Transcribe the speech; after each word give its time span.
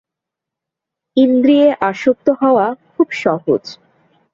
ইন্দ্রিয়ে 1.17 1.67
আসক্ত 1.81 2.27
হওয়া 2.41 2.65
খুব 2.93 3.07
সহজ। 3.23 3.63